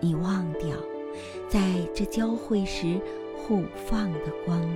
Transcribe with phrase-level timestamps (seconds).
[0.00, 0.76] 你忘掉，
[1.48, 1.60] 在
[1.94, 3.00] 这交汇时
[3.36, 4.75] 互放的光。